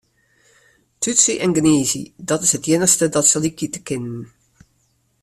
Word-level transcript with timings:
Tútsje 1.01 1.33
en 1.45 1.51
gnize, 1.57 2.03
dat 2.29 2.41
is 2.45 2.53
it 2.57 2.67
iennichste 2.69 3.05
dat 3.15 3.25
se 3.31 3.37
lykje 3.43 3.67
te 3.73 3.79
kinnen. 3.87 4.21